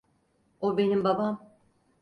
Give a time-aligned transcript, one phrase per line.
[0.61, 1.39] O benim babam.